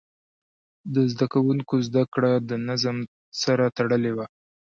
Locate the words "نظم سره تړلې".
2.67-4.11